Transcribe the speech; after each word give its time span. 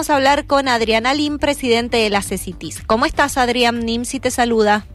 vamos 0.00 0.08
a 0.08 0.16
hablar 0.16 0.46
con 0.46 0.66
Adrián 0.66 1.04
Alim, 1.04 1.38
presidente 1.38 1.98
de 1.98 2.08
la 2.08 2.22
CECITIS. 2.22 2.84
¿Cómo 2.86 3.04
estás, 3.04 3.36
Adrián? 3.36 3.80
NIMSI 3.80 4.18
te 4.18 4.30
saluda. 4.30 4.86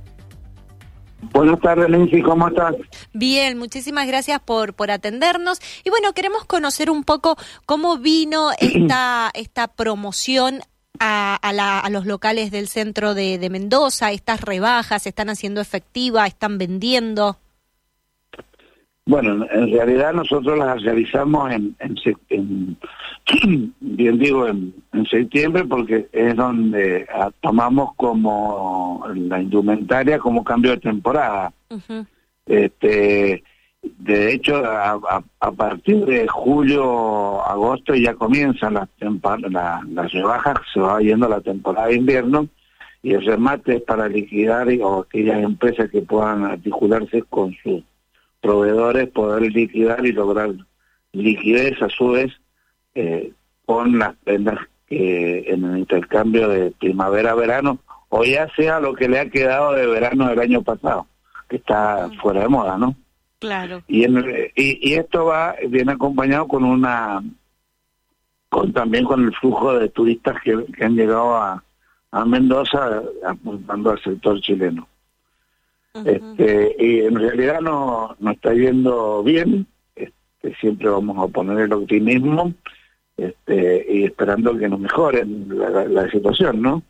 Buenas 1.31 1.59
tardes, 1.59 1.87
Nancy, 1.91 2.23
¿cómo 2.23 2.47
estás? 2.47 2.73
Bien, 3.13 3.55
muchísimas 3.55 4.07
gracias 4.07 4.39
por, 4.39 4.73
por 4.73 4.89
atendernos. 4.89 5.59
Y 5.83 5.91
bueno, 5.91 6.13
queremos 6.13 6.45
conocer 6.45 6.89
un 6.89 7.03
poco 7.03 7.37
cómo 7.67 7.99
vino 7.99 8.49
esta, 8.59 9.29
esta 9.35 9.67
promoción 9.67 10.61
a, 10.99 11.35
a, 11.35 11.89
los 11.91 12.07
locales 12.07 12.49
del 12.49 12.67
centro 12.67 13.13
de, 13.13 13.37
de 13.37 13.49
Mendoza, 13.51 14.11
estas 14.11 14.41
rebajas, 14.41 15.03
¿se 15.03 15.09
están 15.09 15.29
haciendo 15.29 15.61
efectiva, 15.61 16.25
están 16.25 16.57
vendiendo? 16.57 17.37
Bueno, 19.07 19.45
en 19.51 19.71
realidad 19.71 20.13
nosotros 20.13 20.57
las 20.57 20.81
realizamos 20.81 21.51
en, 21.51 21.75
en, 22.29 22.77
bien 23.79 24.17
digo, 24.17 24.47
en, 24.47 24.73
septiembre 25.09 25.63
porque 25.65 26.07
es 26.11 26.35
donde 26.35 27.05
ah, 27.13 27.29
tomamos 27.39 27.93
como 27.95 29.05
la 29.13 29.39
indumentaria 29.39 30.17
como 30.17 30.43
cambio 30.43 30.71
de 30.71 30.77
temporada. 30.77 31.53
Este, 32.47 33.43
de 33.83 34.33
hecho, 34.33 34.55
a, 34.65 35.21
a, 35.39 35.51
partir 35.51 36.03
de 36.05 36.27
julio, 36.27 37.45
agosto 37.45 37.93
ya 37.93 38.15
comienzan 38.15 38.73
las, 38.73 38.89
las 38.99 40.11
rebajas, 40.11 40.57
se 40.73 40.79
va 40.79 40.99
yendo 40.99 41.29
la 41.29 41.41
temporada 41.41 41.87
de 41.87 41.97
invierno 41.97 42.47
y 43.03 43.13
el 43.13 43.23
remate 43.23 43.75
es 43.75 43.81
para 43.83 44.07
liquidar 44.07 44.67
o 44.81 45.01
aquellas 45.01 45.43
empresas 45.43 45.91
que 45.91 46.01
puedan 46.01 46.43
articularse 46.43 47.21
con 47.29 47.53
su 47.61 47.83
proveedores 48.45 49.09
poder 49.09 49.41
liquidar 49.51 50.05
y 50.05 50.11
lograr 50.11 50.51
liquidez 51.13 51.81
a 51.81 51.89
su 51.89 52.09
vez 52.11 52.31
eh, 52.93 53.31
con 53.65 53.97
las 53.97 54.15
prendas 54.23 54.59
que 54.87 55.45
en 55.47 55.65
el 55.65 55.79
intercambio 55.79 56.47
de 56.47 56.69
primavera-verano 56.79 57.79
o 58.09 58.23
ya 58.23 58.47
sea 58.55 58.79
lo 58.79 58.93
que 58.93 59.09
le 59.09 59.19
ha 59.19 59.31
quedado 59.31 59.73
de 59.73 59.87
verano 59.87 60.27
del 60.29 60.39
año 60.39 60.61
pasado, 60.61 61.07
que 61.49 61.55
está 61.55 62.07
fuera 62.21 62.41
de 62.41 62.49
moda, 62.49 62.77
¿no? 62.77 62.95
Claro. 63.39 63.81
Y, 63.87 64.05
y, 64.55 64.93
esto 64.93 65.25
va 65.25 65.55
viene 65.67 65.93
acompañado 65.93 66.47
con 66.47 66.63
una 66.63 67.23
con 68.49 68.71
también 68.73 69.05
con 69.05 69.25
el 69.25 69.33
flujo 69.33 69.73
de 69.77 69.89
turistas 69.89 70.35
que, 70.43 70.53
han 70.83 70.95
llegado 70.95 71.35
a, 71.35 71.63
a 72.11 72.25
Mendoza 72.25 73.01
apuntando 73.25 73.89
al 73.89 74.01
sector 74.03 74.39
chileno 74.39 74.87
este, 76.03 76.75
y 76.77 77.01
en 77.01 77.15
realidad 77.15 77.61
no, 77.61 78.15
no 78.19 78.31
está 78.31 78.53
yendo 78.53 79.23
bien, 79.23 79.67
este, 79.95 80.53
siempre 80.55 80.89
vamos 80.89 81.17
a 81.17 81.31
poner 81.31 81.59
el 81.59 81.73
optimismo 81.73 82.53
este, 83.15 83.85
y 83.89 84.03
esperando 84.03 84.57
que 84.57 84.67
nos 84.67 84.79
mejoren 84.79 85.47
la, 85.49 86.09
situación, 86.11 86.61
¿no? 86.61 86.83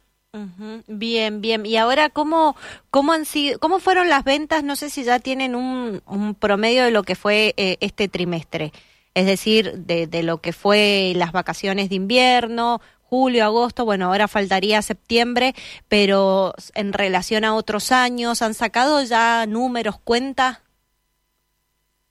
Bien, 0.87 1.39
bien. 1.39 1.65
Y 1.65 1.77
ahora, 1.77 2.09
¿cómo, 2.09 2.55
cómo, 2.89 3.13
han 3.13 3.25
sido, 3.25 3.59
¿cómo 3.59 3.79
fueron 3.79 4.09
las 4.09 4.23
ventas? 4.25 4.63
No 4.63 4.75
sé 4.75 4.89
si 4.89 5.03
ya 5.03 5.19
tienen 5.19 5.55
un, 5.55 6.01
un 6.07 6.35
promedio 6.35 6.83
de 6.83 6.91
lo 6.91 7.03
que 7.03 7.15
fue 7.15 7.53
eh, 7.55 7.77
este 7.79 8.07
trimestre. 8.09 8.73
Es 9.13 9.25
decir, 9.25 9.71
de, 9.73 10.07
de 10.07 10.23
lo 10.23 10.39
que 10.41 10.51
fue 10.51 11.13
las 11.15 11.31
vacaciones 11.31 11.87
de 11.89 11.95
invierno, 11.95 12.81
julio, 13.15 13.45
agosto, 13.45 13.85
bueno, 13.85 14.07
ahora 14.07 14.27
faltaría 14.27 14.81
septiembre, 14.81 15.53
pero 15.87 16.53
en 16.73 16.91
relación 16.91 17.45
a 17.45 17.55
otros 17.55 17.91
años, 17.93 18.41
¿han 18.41 18.53
sacado 18.53 19.01
ya 19.03 19.45
números, 19.45 19.97
cuenta? 20.03 20.61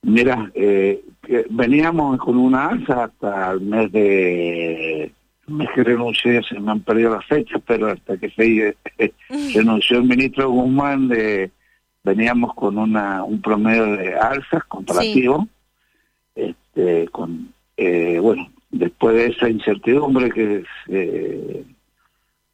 Mira, 0.01 0.51
eh, 0.55 1.03
veníamos 1.49 2.17
con 2.17 2.37
una 2.37 2.69
alza 2.69 3.05
hasta 3.05 3.51
el 3.51 3.61
mes 3.61 3.91
de 3.91 5.11
mes 5.47 5.69
que 5.75 5.83
renuncié, 5.83 6.41
se 6.41 6.59
me 6.59 6.71
han 6.71 6.79
perdido 6.79 7.11
las 7.11 7.25
fechas, 7.25 7.61
pero 7.67 7.91
hasta 7.91 8.17
que 8.17 8.29
se 8.31 8.75
renunció 9.53 9.97
el 9.99 10.05
ministro 10.05 10.49
Guzmán, 10.49 11.07
de, 11.07 11.51
veníamos 12.03 12.53
con 12.55 12.77
una 12.77 13.23
un 13.23 13.41
promedio 13.41 13.85
de 13.97 14.15
alzas 14.15 14.63
comparativo, 14.65 15.47
este, 16.35 17.07
con 17.09 17.53
eh, 17.77 18.19
bueno, 18.19 18.49
esa 19.17 19.49
incertidumbre 19.49 20.31
que 20.31 20.63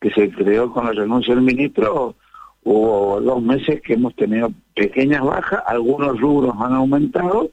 que 0.01 0.09
se 0.11 0.31
creó 0.31 0.73
con 0.73 0.85
la 0.85 0.93
renuncia 0.93 1.35
del 1.35 1.43
ministro, 1.43 2.15
hubo 2.63 3.21
dos 3.21 3.41
meses 3.41 3.81
que 3.81 3.93
hemos 3.93 4.15
tenido 4.15 4.51
pequeñas 4.75 5.21
bajas, 5.21 5.61
algunos 5.67 6.19
rubros 6.19 6.55
han 6.59 6.73
aumentado, 6.73 7.51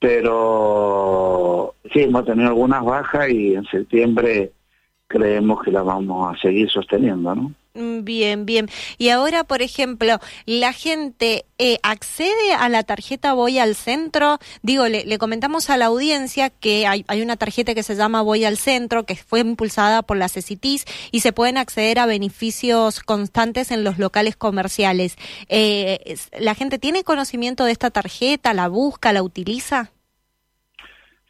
pero 0.00 1.74
sí, 1.92 2.00
hemos 2.02 2.26
tenido 2.26 2.48
algunas 2.48 2.84
bajas 2.84 3.30
y 3.30 3.54
en 3.54 3.64
septiembre 3.66 4.50
creemos 5.06 5.62
que 5.62 5.70
las 5.70 5.84
vamos 5.84 6.34
a 6.34 6.40
seguir 6.40 6.68
sosteniendo, 6.68 7.34
¿no? 7.34 7.52
Bien, 7.76 8.46
bien. 8.46 8.68
Y 8.98 9.08
ahora, 9.08 9.42
por 9.42 9.60
ejemplo, 9.60 10.20
la 10.46 10.72
gente 10.72 11.44
eh, 11.58 11.78
accede 11.82 12.52
a 12.56 12.68
la 12.68 12.84
tarjeta 12.84 13.32
Voy 13.32 13.58
al 13.58 13.74
Centro. 13.74 14.38
Digo, 14.62 14.86
le, 14.86 15.18
comentamos 15.18 15.70
a 15.70 15.76
la 15.76 15.86
audiencia 15.86 16.50
que 16.50 16.86
hay, 16.86 17.04
una 17.20 17.36
tarjeta 17.36 17.74
que 17.74 17.82
se 17.82 17.96
llama 17.96 18.22
Voy 18.22 18.44
al 18.44 18.58
Centro, 18.58 19.02
que 19.02 19.16
fue 19.16 19.40
impulsada 19.40 20.02
por 20.02 20.16
la 20.16 20.28
CECITIS 20.28 20.84
y 21.10 21.18
se 21.18 21.32
pueden 21.32 21.58
acceder 21.58 21.98
a 21.98 22.06
beneficios 22.06 23.00
constantes 23.00 23.72
en 23.72 23.82
los 23.82 23.98
locales 23.98 24.36
comerciales. 24.36 25.16
Eh, 25.48 26.14
¿La 26.38 26.54
gente 26.54 26.78
tiene 26.78 27.02
conocimiento 27.02 27.64
de 27.64 27.72
esta 27.72 27.90
tarjeta? 27.90 28.54
¿La 28.54 28.68
busca? 28.68 29.12
¿La 29.12 29.24
utiliza? 29.24 29.90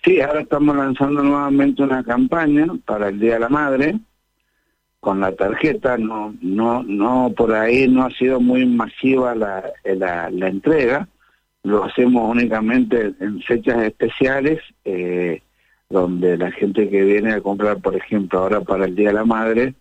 Sí, 0.05 0.21
ahora 0.21 0.43
estamos 0.43 0.76
lanzando 0.76 1.22
nuevamente 1.22 1.82
una 1.82 2.05
campaña 2.05 2.66
para 2.84 3.09
el 3.09 3.19
Día 3.19 3.34
de 3.34 3.41
la 3.41 3.49
Madre 3.49 3.99
con 5.04 5.20
la 5.20 5.32
tarjeta, 5.32 5.98
no, 5.98 6.34
no, 6.41 6.82
no, 6.82 7.31
por 7.37 7.53
ahí 7.53 7.87
no 7.87 8.06
ha 8.06 8.10
sido 8.12 8.41
muy 8.41 8.65
masiva 8.65 9.34
la, 9.34 9.70
la, 9.84 10.48
entrega, 10.48 11.06
lo 11.62 11.84
hacemos 11.84 12.31
únicamente 12.31 13.12
en 13.20 13.38
fechas 13.43 13.82
especiales, 13.82 14.60
eh, 14.87 15.43
donde 15.91 16.38
la 16.38 16.50
gente 16.53 16.88
que 16.88 17.03
viene 17.04 17.34
a 17.34 17.43
comprar, 17.43 17.82
por 17.82 17.94
ejemplo, 17.94 18.38
ahora 18.38 18.62
para 18.62 18.87
el 18.87 18.97
Día 18.97 19.09
de 19.09 19.14
la 19.14 19.26
Madre, 19.26 19.75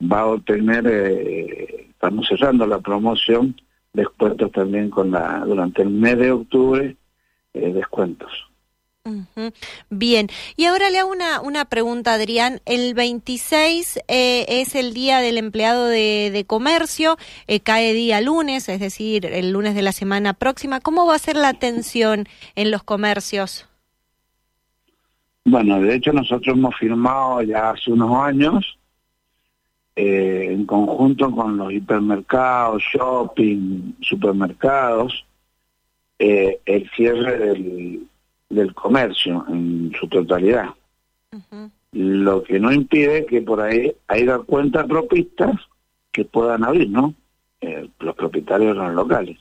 va 0.00 0.20
a 0.20 0.26
obtener, 0.26 0.86
eh, 0.86 1.88
estamos 1.90 2.28
cerrando 2.28 2.64
la 2.64 2.78
promoción, 2.78 3.56
descuentos 3.92 4.52
también 4.52 4.90
con 4.90 5.10
la, 5.10 5.40
durante 5.44 5.82
el 5.82 5.90
mes 5.90 6.18
de 6.18 6.30
octubre, 6.30 6.94
eh, 7.52 7.72
descuentos. 7.72 8.30
Bien, 9.90 10.28
y 10.56 10.64
ahora 10.66 10.90
le 10.90 10.98
hago 10.98 11.10
una, 11.10 11.40
una 11.40 11.64
pregunta, 11.64 12.14
Adrián. 12.14 12.60
El 12.66 12.94
26 12.94 14.00
eh, 14.08 14.46
es 14.48 14.74
el 14.74 14.94
día 14.94 15.18
del 15.20 15.38
empleado 15.38 15.86
de, 15.86 16.44
comercio, 16.46 17.16
eh, 17.46 17.60
cae 17.60 17.92
día 17.92 18.20
lunes, 18.20 18.68
es 18.68 18.80
decir, 18.80 19.26
el 19.26 19.50
lunes 19.52 19.74
de 19.74 19.82
la 19.82 19.92
semana 19.92 20.34
próxima. 20.34 20.80
¿Cómo 20.80 21.06
va 21.06 21.14
a 21.14 21.18
ser 21.18 21.36
la 21.36 21.48
atención 21.48 22.26
en 22.54 22.70
los 22.70 22.82
comercios? 22.82 23.66
Bueno, 25.44 25.80
de 25.80 25.94
hecho 25.94 26.12
nosotros 26.12 26.56
hemos 26.56 26.76
firmado 26.76 27.42
ya 27.42 27.70
hace 27.70 27.90
unos 27.90 28.14
años, 28.22 28.78
eh, 29.96 30.48
en 30.50 30.66
conjunto 30.66 31.30
con 31.30 31.56
los 31.56 31.72
hipermercados, 31.72 32.82
shopping, 32.82 33.94
supermercados, 34.00 35.24
el 36.18 36.90
cierre 36.96 37.38
del 37.38 38.08
del 38.48 38.74
comercio 38.74 39.44
en 39.48 39.92
su 39.98 40.08
totalidad. 40.08 40.70
Lo 41.92 42.42
que 42.42 42.58
no 42.58 42.72
impide 42.72 43.26
que 43.26 43.42
por 43.42 43.60
ahí 43.60 43.94
haya 44.08 44.38
cuentas 44.38 44.86
propistas 44.86 45.56
que 46.12 46.24
puedan 46.24 46.64
abrir, 46.64 46.88
¿no? 46.88 47.14
Eh, 47.60 47.88
los 48.00 48.14
propietarios 48.14 48.76
de 48.76 48.82
los 48.82 48.94
locales. 48.94 49.38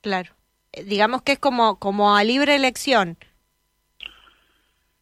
Claro. 0.00 0.30
Eh, 0.72 0.84
digamos 0.84 1.22
que 1.22 1.32
es 1.32 1.38
como, 1.38 1.76
como 1.76 2.16
a 2.16 2.24
libre 2.24 2.56
elección. 2.56 3.16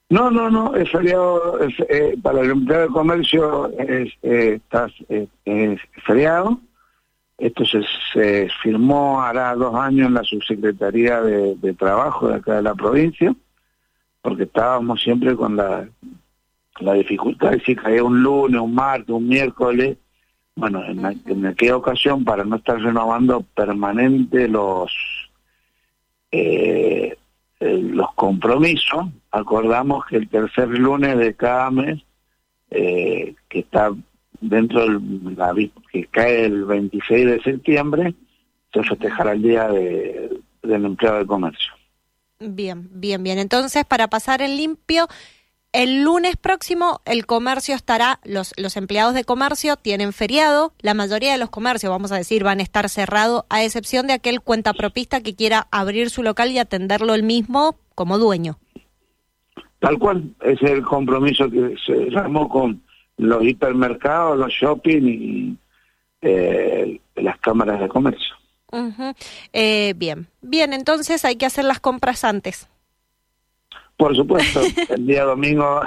No, 0.08 0.30
no, 0.30 0.50
no, 0.50 0.74
es 0.74 0.90
feriado, 0.90 1.60
eh, 1.60 2.18
para 2.20 2.40
el 2.40 2.50
empleado 2.50 2.88
de 2.88 2.92
comercio 2.92 3.70
es, 3.78 4.12
está, 4.22 4.88
es 5.08 5.80
feriado 6.04 6.60
esto 7.40 7.64
se, 7.64 8.48
firmó 8.62 9.22
hará 9.22 9.54
dos 9.54 9.74
años 9.74 10.08
en 10.08 10.14
la 10.14 10.22
subsecretaría 10.22 11.22
de, 11.22 11.74
Trabajo 11.74 12.28
de 12.28 12.34
acá 12.36 12.56
de 12.56 12.62
la 12.62 12.74
provincia, 12.74 13.34
porque 14.20 14.42
estábamos 14.42 15.00
siempre 15.00 15.34
con 15.34 15.56
la, 15.56 15.88
la 16.80 16.92
dificultad 16.92 17.52
de 17.52 17.60
si 17.60 17.74
caía 17.74 18.04
un 18.04 18.22
lunes, 18.22 18.60
un 18.60 18.74
martes, 18.74 19.08
un 19.08 19.26
miércoles. 19.26 19.96
Bueno, 20.54 20.84
en, 20.84 21.46
aquella 21.46 21.76
ocasión, 21.76 22.24
para 22.24 22.44
no 22.44 22.56
estar 22.56 22.78
renovando 22.78 23.40
permanente 23.54 24.46
los, 24.46 24.92
eh, 26.30 27.16
los 27.60 28.12
compromisos, 28.14 29.06
acordamos 29.30 30.04
que 30.04 30.16
el 30.16 30.28
tercer 30.28 30.68
lunes 30.68 31.16
de 31.16 31.34
cada 31.34 31.70
mes, 31.70 32.02
eh, 32.70 33.34
que 33.48 33.60
está 33.60 33.90
dentro 34.40 34.82
del 34.82 35.36
la, 35.36 35.54
que 35.92 36.06
cae 36.06 36.46
el 36.46 36.64
26 36.64 37.26
de 37.26 37.42
septiembre, 37.42 38.14
se 38.72 38.82
festejará 38.82 39.32
el 39.32 39.42
día 39.42 39.68
de, 39.68 40.40
del 40.62 40.84
empleado 40.84 41.18
de 41.18 41.26
comercio. 41.26 41.72
Bien, 42.38 42.88
bien, 42.92 43.22
bien. 43.22 43.38
Entonces, 43.38 43.84
para 43.84 44.08
pasar 44.08 44.42
en 44.42 44.56
limpio, 44.56 45.08
El 45.72 46.02
lunes 46.02 46.36
próximo 46.36 47.00
el 47.04 47.26
comercio 47.26 47.76
estará, 47.76 48.18
los, 48.24 48.52
los 48.56 48.76
empleados 48.76 49.14
de 49.14 49.22
comercio 49.22 49.76
tienen 49.76 50.12
feriado, 50.12 50.72
la 50.80 50.94
mayoría 50.94 51.30
de 51.30 51.38
los 51.38 51.50
comercios, 51.50 51.90
vamos 51.90 52.10
a 52.10 52.16
decir, 52.16 52.42
van 52.42 52.58
a 52.58 52.64
estar 52.64 52.88
cerrados, 52.88 53.44
a 53.48 53.62
excepción 53.62 54.08
de 54.08 54.14
aquel 54.14 54.40
cuentapropista 54.40 55.20
que 55.20 55.36
quiera 55.36 55.68
abrir 55.70 56.10
su 56.10 56.24
local 56.24 56.50
y 56.50 56.58
atenderlo 56.58 57.14
él 57.14 57.22
mismo 57.22 57.76
como 57.94 58.18
dueño. 58.18 58.58
Tal 59.78 59.96
cual, 59.96 60.34
es 60.42 60.60
el 60.62 60.82
compromiso 60.82 61.48
que 61.48 61.76
se 61.86 62.10
llamó 62.10 62.48
con 62.48 62.82
los 63.20 63.44
hipermercados, 63.44 64.38
los 64.38 64.52
shopping 64.52 65.02
y 65.02 65.56
eh, 66.22 67.00
las 67.16 67.38
cámaras 67.38 67.80
de 67.80 67.88
comercio. 67.88 68.34
eh, 69.52 69.94
bien, 69.96 70.28
bien, 70.40 70.72
entonces 70.72 71.24
hay 71.24 71.36
que 71.36 71.46
hacer 71.46 71.64
las 71.64 71.80
compras 71.80 72.24
antes. 72.24 72.68
Por 73.96 74.16
supuesto, 74.16 74.60
el 74.88 75.06
día 75.06 75.24
domingo. 75.24 75.82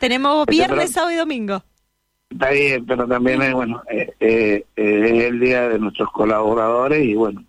Tenemos 0.00 0.40
este, 0.40 0.50
viernes, 0.50 0.90
sábado 0.90 1.12
y 1.12 1.16
domingo. 1.16 1.62
Está 2.30 2.50
bien, 2.50 2.84
pero 2.84 3.06
también 3.06 3.40
es, 3.42 3.54
bueno, 3.54 3.82
eh, 3.90 4.12
eh, 4.20 4.64
es 4.74 5.24
el 5.24 5.40
día 5.40 5.68
de 5.68 5.78
nuestros 5.78 6.10
colaboradores 6.10 7.04
y 7.04 7.14
bueno, 7.14 7.44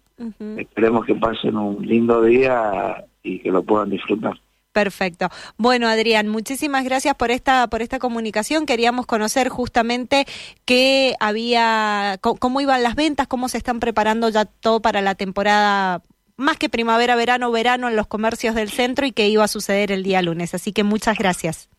esperemos 0.58 1.06
que 1.06 1.16
pasen 1.16 1.58
un 1.58 1.86
lindo 1.86 2.22
día 2.22 3.04
y 3.24 3.40
que 3.40 3.52
lo 3.52 3.64
puedan 3.64 3.90
disfrutar. 3.90 4.40
Perfecto. 4.72 5.30
Bueno, 5.58 5.88
Adrián, 5.88 6.28
muchísimas 6.28 6.84
gracias 6.84 7.16
por 7.16 7.32
esta 7.32 7.68
por 7.68 7.82
esta 7.82 7.98
comunicación. 7.98 8.66
Queríamos 8.66 9.08
conocer 9.08 9.50
justamente 9.50 10.26
qué 10.66 11.16
había, 11.20 12.20
cómo 12.22 12.62
iban 12.62 12.84
las 12.84 12.96
ventas, 12.96 13.28
cómo 13.28 13.50
se 13.50 13.58
están 13.58 13.80
preparando 13.80 14.30
ya 14.30 14.46
todo 14.46 14.80
para 14.80 15.02
la 15.02 15.16
temporada 15.16 16.04
más 16.38 16.58
que 16.58 16.70
primavera, 16.70 17.16
verano, 17.16 17.52
verano 17.52 17.90
en 17.90 17.96
los 17.96 18.08
comercios 18.08 18.56
del 18.56 18.70
centro 18.70 19.06
y 19.06 19.12
que 19.12 19.28
iba 19.28 19.44
a 19.44 19.50
suceder 19.50 19.92
el 19.92 20.04
día 20.04 20.22
lunes. 20.22 20.54
Así 20.54 20.72
que 20.72 20.84
muchas 20.84 21.18
gracias. 21.18 21.70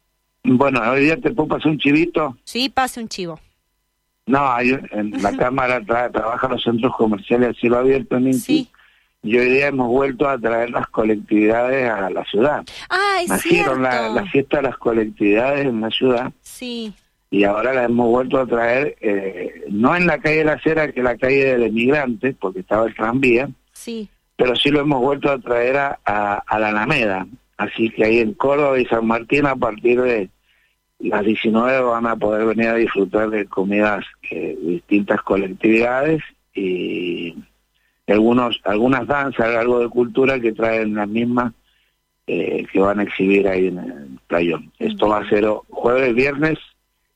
Bueno, 0.43 0.81
hoy 0.91 1.05
día 1.05 1.17
te 1.17 1.31
puedo 1.31 1.49
pasar 1.49 1.73
un 1.73 1.79
chivito. 1.79 2.37
Sí, 2.45 2.69
pase 2.69 3.01
un 3.01 3.09
chivo. 3.09 3.41
No, 4.27 4.59
en 4.61 5.23
la 5.23 5.33
Cámara 5.37 5.81
trabaja 5.85 6.49
los 6.49 6.63
centros 6.63 6.95
comerciales 6.97 7.51
a 7.51 7.61
cielo 7.61 7.79
abierto 7.79 8.17
en 8.17 8.35
Sí. 8.35 8.69
Y 9.23 9.39
hoy 9.39 9.51
día 9.51 9.69
hemos 9.69 9.89
vuelto 9.89 10.29
a 10.29 10.39
traer 10.39 10.71
las 10.71 10.87
colectividades 10.89 11.91
a 11.91 12.09
la 12.11 12.25
ciudad. 12.25 12.65
Ah, 12.89 13.21
es 13.23 13.29
Nacieron 13.29 13.83
la, 13.83 14.09
la, 14.09 14.25
fiesta 14.27 14.59
de 14.59 14.63
las 14.65 14.79
colectividades 14.79 15.67
en 15.67 15.81
la 15.81 15.91
ciudad. 15.91 16.33
Sí. 16.41 16.95
Y 17.31 17.45
ahora 17.45 17.75
la 17.75 17.85
hemos 17.85 18.09
vuelto 18.09 18.39
a 18.39 18.47
traer, 18.47 18.97
eh, 19.01 19.65
no 19.69 19.95
en 19.95 20.07
la 20.07 20.19
calle 20.19 20.39
de 20.39 20.45
la 20.45 20.59
Cera, 20.61 20.91
que 20.91 21.01
es 21.01 21.05
la 21.05 21.17
calle 21.17 21.45
del 21.45 21.65
emigrante, 21.65 22.35
porque 22.39 22.61
estaba 22.61 22.87
el 22.87 22.95
tranvía. 22.95 23.51
Sí 23.73 24.09
pero 24.41 24.57
sí 24.57 24.71
lo 24.71 24.81
hemos 24.81 25.03
vuelto 25.03 25.31
a 25.31 25.39
traer 25.39 25.77
a, 25.77 25.99
a, 26.47 26.59
la 26.59 26.69
Alameda. 26.69 27.27
Así 27.59 27.91
que 27.91 28.07
ahí 28.07 28.21
en 28.21 28.33
Córdoba 28.33 28.81
y 28.81 28.87
San 28.87 29.07
Martín 29.07 29.45
a 29.45 29.55
partir 29.55 30.01
de 30.01 30.31
las 30.99 31.23
19 31.23 31.83
van 31.83 32.07
a 32.07 32.17
poder 32.17 32.47
venir 32.47 32.69
a 32.69 32.75
disfrutar 32.75 33.29
de 33.29 33.45
comidas 33.45 34.03
de 34.31 34.57
distintas 34.63 35.21
colectividades 35.21 36.23
y 36.55 37.37
algunos 38.13 38.61
algunas 38.65 39.07
danzas, 39.07 39.57
algo 39.57 39.81
de 39.81 39.89
cultura 39.89 40.41
que 40.41 40.53
traen 40.53 40.95
las 40.95 41.09
mismas 41.09 41.53
eh, 42.27 42.67
que 42.73 42.81
van 42.81 43.01
a 43.01 43.03
exhibir 43.03 43.49
ahí 43.49 43.69
en 43.69 43.79
el 43.79 44.19
playón. 44.27 44.73
Esto 44.79 45.09
va 45.09 45.19
a 45.19 45.29
ser 45.29 45.47
jueves, 45.69 46.15
viernes 46.15 46.59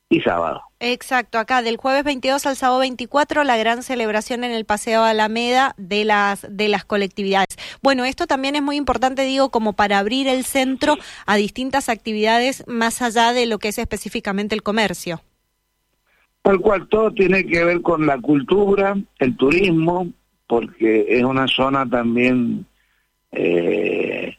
y 0.09 0.19
sábado. 0.21 0.61
Exacto, 0.79 1.39
acá 1.39 1.61
del 1.61 1.77
jueves 1.77 2.03
22 2.03 2.45
al 2.45 2.55
sábado 2.55 2.81
24 2.81 3.43
la 3.43 3.57
gran 3.57 3.81
celebración 3.81 4.43
en 4.43 4.51
el 4.51 4.65
Paseo 4.65 5.03
Alameda 5.03 5.73
de 5.77 6.05
las 6.05 6.45
de 6.49 6.67
las 6.67 6.85
colectividades. 6.85 7.57
Bueno, 7.81 8.05
esto 8.05 8.27
también 8.27 8.55
es 8.55 8.61
muy 8.61 8.75
importante, 8.75 9.23
digo, 9.23 9.49
como 9.49 9.73
para 9.73 9.99
abrir 9.99 10.27
el 10.27 10.43
centro 10.43 10.95
a 11.25 11.37
distintas 11.37 11.89
actividades 11.89 12.63
más 12.67 13.01
allá 13.01 13.33
de 13.33 13.45
lo 13.45 13.57
que 13.57 13.69
es 13.69 13.77
específicamente 13.77 14.53
el 14.53 14.63
comercio. 14.63 15.21
Tal 16.41 16.59
cual, 16.59 16.87
todo 16.89 17.11
tiene 17.11 17.45
que 17.45 17.63
ver 17.63 17.81
con 17.81 18.05
la 18.05 18.19
cultura, 18.19 18.95
el 19.17 19.35
turismo, 19.35 20.09
porque 20.47 21.05
es 21.09 21.23
una 21.23 21.47
zona 21.47 21.87
también 21.89 22.65
eh, 23.31 24.35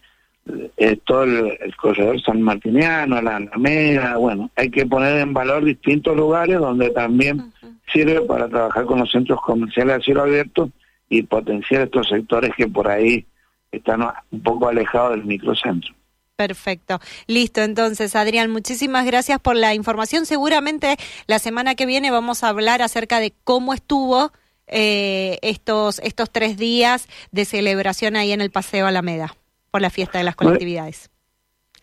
todo 1.05 1.25
el, 1.25 1.77
corredor 1.77 2.21
San 2.23 2.41
Martiniano, 2.43 3.21
la 3.21 3.37
Alameda, 3.37 4.17
bueno, 4.17 4.51
hay 4.57 4.71
que 4.71 4.87
poner 4.87 5.19
en 5.19 5.33
valor 5.33 5.65
distintos 5.65 6.17
lugares 6.17 6.59
donde 6.59 6.91
también 6.91 7.53
sirve 7.93 8.21
para 8.23 8.49
trabajar 8.49 8.85
con 8.85 9.01
los 9.01 9.11
centros 9.11 9.41
comerciales 9.41 9.97
a 9.97 10.01
cielo 10.01 10.23
abierto 10.23 10.71
y 11.09 11.23
potenciar 11.23 11.83
estos 11.83 12.09
sectores 12.09 12.53
que 12.57 12.67
por 12.67 12.89
ahí 12.89 13.25
están 13.73 14.03
un 14.31 14.43
poco 14.43 14.69
alejados 14.69 15.13
del 15.13 15.25
microcentro. 15.25 15.95
Perfecto. 16.37 17.01
Listo, 17.27 17.63
entonces, 17.63 18.15
Adrián, 18.15 18.51
muchísimas 18.51 19.07
gracias 19.07 19.41
por 19.41 19.57
la 19.57 19.75
información. 19.75 20.27
Seguramente 20.27 20.97
la 21.27 21.39
semana 21.39 21.75
que 21.75 21.87
viene 21.87 22.11
vamos 22.11 22.45
a 22.45 22.51
hablar 22.51 22.83
acerca 22.83 23.21
de 23.21 23.33
cómo 23.43 23.73
estuvo 23.73 24.33
eh, 24.67 25.39
estos, 25.43 25.99
estos 26.01 26.31
tres 26.31 26.57
días 26.57 27.09
de 27.31 27.45
celebración 27.45 28.17
ahí 28.17 28.33
en 28.33 28.41
el 28.41 28.51
Paseo 28.51 28.87
Alameda 28.87 29.35
la 29.81 29.91
fiesta 29.91 30.19
de 30.19 30.25
las 30.25 30.37
colectividades. 30.37 31.11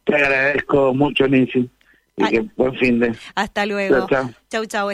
Te 0.03 0.15
agradezco 0.15 0.93
mucho, 0.93 1.27
Nancy. 1.27 1.69
Y 2.15 2.27
que 2.27 2.41
buen 2.55 2.75
fin 2.75 2.99
de. 2.99 3.15
Hasta 3.33 3.65
luego. 3.65 4.07
Chau, 4.49 4.65
chau. 4.67 4.91